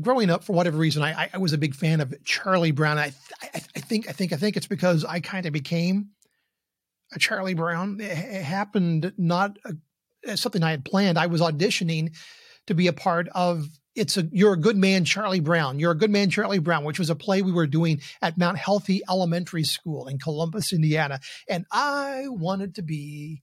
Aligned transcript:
growing 0.00 0.30
up, 0.30 0.44
for 0.44 0.52
whatever 0.52 0.78
reason, 0.78 1.02
I, 1.02 1.28
I 1.32 1.38
was 1.38 1.52
a 1.52 1.58
big 1.58 1.74
fan 1.74 2.00
of 2.00 2.14
Charlie 2.24 2.70
Brown. 2.70 2.98
I, 2.98 3.12
I, 3.42 3.48
I 3.54 3.80
think, 3.80 4.08
I 4.08 4.12
think, 4.12 4.32
I 4.32 4.36
think 4.36 4.56
it's 4.56 4.66
because 4.66 5.04
I 5.04 5.20
kind 5.20 5.46
of 5.46 5.52
became 5.52 6.10
a 7.14 7.18
Charlie 7.18 7.54
Brown. 7.54 8.00
It, 8.00 8.10
it 8.10 8.42
happened 8.42 9.12
not 9.16 9.58
uh, 9.64 9.72
a, 10.26 10.36
something 10.36 10.62
I 10.62 10.70
had 10.70 10.84
planned. 10.84 11.18
I 11.18 11.26
was 11.26 11.40
auditioning 11.40 12.14
to 12.66 12.74
be 12.74 12.86
a 12.88 12.92
part 12.92 13.28
of 13.34 13.68
it's 13.94 14.16
a 14.16 14.28
you're 14.30 14.52
a 14.52 14.58
good 14.58 14.76
man 14.76 15.04
charlie 15.04 15.40
brown 15.40 15.78
you're 15.78 15.92
a 15.92 15.96
good 15.96 16.10
man 16.10 16.28
charlie 16.28 16.58
brown 16.58 16.84
which 16.84 16.98
was 16.98 17.10
a 17.10 17.14
play 17.14 17.42
we 17.42 17.52
were 17.52 17.66
doing 17.66 18.00
at 18.20 18.36
mount 18.36 18.58
healthy 18.58 19.00
elementary 19.08 19.64
school 19.64 20.06
in 20.06 20.18
columbus 20.18 20.72
indiana 20.72 21.18
and 21.48 21.64
i 21.72 22.24
wanted 22.28 22.74
to 22.74 22.82
be 22.82 23.42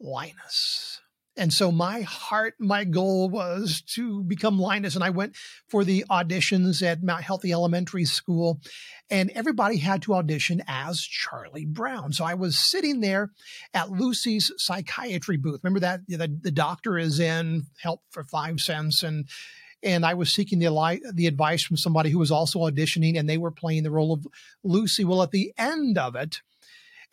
linus 0.00 1.00
and 1.36 1.52
so 1.52 1.72
my 1.72 2.02
heart, 2.02 2.54
my 2.60 2.84
goal 2.84 3.28
was 3.28 3.82
to 3.94 4.22
become 4.22 4.58
Linus. 4.58 4.94
And 4.94 5.02
I 5.02 5.10
went 5.10 5.34
for 5.68 5.84
the 5.84 6.04
auditions 6.10 6.82
at 6.82 7.02
Mount 7.02 7.24
Healthy 7.24 7.52
Elementary 7.52 8.04
School, 8.04 8.60
and 9.10 9.30
everybody 9.34 9.78
had 9.78 10.02
to 10.02 10.14
audition 10.14 10.62
as 10.68 11.00
Charlie 11.00 11.66
Brown. 11.66 12.12
So 12.12 12.24
I 12.24 12.34
was 12.34 12.58
sitting 12.58 13.00
there 13.00 13.32
at 13.72 13.90
Lucy's 13.90 14.52
psychiatry 14.58 15.36
booth. 15.36 15.60
Remember 15.64 15.80
that 15.80 16.00
the, 16.06 16.38
the 16.40 16.52
doctor 16.52 16.98
is 16.98 17.18
in 17.18 17.64
help 17.78 18.02
for 18.10 18.22
five 18.22 18.60
cents 18.60 19.02
and 19.02 19.28
and 19.82 20.06
I 20.06 20.14
was 20.14 20.32
seeking 20.32 20.60
the 20.60 21.00
the 21.12 21.26
advice 21.26 21.62
from 21.62 21.76
somebody 21.76 22.08
who 22.08 22.18
was 22.18 22.30
also 22.30 22.60
auditioning, 22.60 23.18
and 23.18 23.28
they 23.28 23.36
were 23.36 23.50
playing 23.50 23.82
the 23.82 23.90
role 23.90 24.14
of 24.14 24.26
Lucy. 24.62 25.04
Well, 25.04 25.22
at 25.22 25.30
the 25.30 25.52
end 25.58 25.98
of 25.98 26.16
it, 26.16 26.40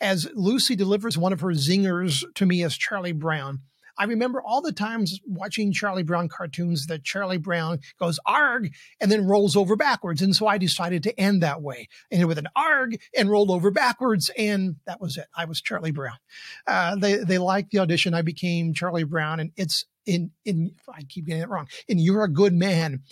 as 0.00 0.26
Lucy 0.34 0.74
delivers 0.74 1.18
one 1.18 1.34
of 1.34 1.40
her 1.40 1.48
zingers 1.48 2.24
to 2.34 2.46
me 2.46 2.62
as 2.62 2.78
Charlie 2.78 3.12
Brown, 3.12 3.60
I 3.98 4.04
remember 4.04 4.42
all 4.42 4.60
the 4.60 4.72
times 4.72 5.20
watching 5.26 5.72
Charlie 5.72 6.02
Brown 6.02 6.28
cartoons 6.28 6.86
that 6.86 7.04
Charlie 7.04 7.38
Brown 7.38 7.80
goes 7.98 8.18
arg 8.26 8.72
and 9.00 9.10
then 9.10 9.26
rolls 9.26 9.56
over 9.56 9.76
backwards. 9.76 10.22
And 10.22 10.34
so 10.34 10.46
I 10.46 10.58
decided 10.58 11.02
to 11.04 11.20
end 11.20 11.42
that 11.42 11.62
way. 11.62 11.88
And 12.10 12.26
with 12.26 12.38
an 12.38 12.48
arg 12.56 12.98
and 13.16 13.30
rolled 13.30 13.50
over 13.50 13.70
backwards. 13.70 14.30
And 14.36 14.76
that 14.86 15.00
was 15.00 15.16
it. 15.16 15.26
I 15.36 15.44
was 15.44 15.60
Charlie 15.60 15.92
Brown. 15.92 16.18
Uh, 16.66 16.96
they, 16.96 17.16
they 17.16 17.38
liked 17.38 17.70
the 17.70 17.78
audition. 17.80 18.14
I 18.14 18.22
became 18.22 18.74
Charlie 18.74 19.04
Brown. 19.04 19.40
And 19.40 19.52
it's 19.56 19.84
in, 20.06 20.30
in, 20.44 20.74
I 20.88 21.02
keep 21.02 21.26
getting 21.26 21.42
it 21.42 21.48
wrong. 21.48 21.68
And 21.88 22.00
you're 22.00 22.24
a 22.24 22.28
good 22.28 22.54
man, 22.54 23.02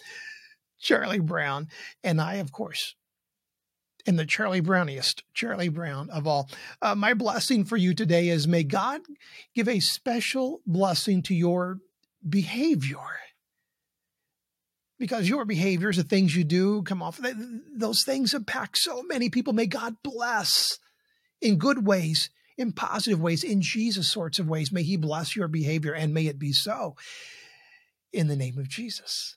Charlie 0.80 1.20
Brown. 1.20 1.68
And 2.02 2.20
I, 2.20 2.36
of 2.36 2.52
course, 2.52 2.96
and 4.10 4.18
the 4.18 4.26
Charlie 4.26 4.60
Browniest, 4.60 5.22
Charlie 5.34 5.68
Brown 5.68 6.10
of 6.10 6.26
all. 6.26 6.50
Uh, 6.82 6.96
my 6.96 7.14
blessing 7.14 7.64
for 7.64 7.76
you 7.76 7.94
today 7.94 8.28
is 8.28 8.48
may 8.48 8.64
God 8.64 9.02
give 9.54 9.68
a 9.68 9.78
special 9.78 10.62
blessing 10.66 11.22
to 11.22 11.34
your 11.34 11.78
behavior. 12.28 12.98
Because 14.98 15.28
your 15.28 15.44
behaviors, 15.44 15.96
the 15.96 16.02
things 16.02 16.34
you 16.34 16.42
do, 16.42 16.82
come 16.82 17.04
off, 17.04 17.20
those 17.72 18.02
things 18.04 18.34
impact 18.34 18.78
so 18.78 19.04
many 19.04 19.30
people. 19.30 19.52
May 19.52 19.66
God 19.66 19.94
bless 20.02 20.80
in 21.40 21.56
good 21.56 21.86
ways, 21.86 22.30
in 22.58 22.72
positive 22.72 23.20
ways, 23.20 23.44
in 23.44 23.62
Jesus 23.62 24.10
sorts 24.10 24.40
of 24.40 24.48
ways. 24.48 24.72
May 24.72 24.82
He 24.82 24.96
bless 24.96 25.36
your 25.36 25.46
behavior 25.46 25.94
and 25.94 26.12
may 26.12 26.26
it 26.26 26.40
be 26.40 26.52
so 26.52 26.96
in 28.12 28.26
the 28.26 28.34
name 28.34 28.58
of 28.58 28.68
Jesus. 28.68 29.36